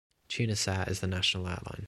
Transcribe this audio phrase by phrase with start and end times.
[0.27, 1.79] Tunisair is the national airline.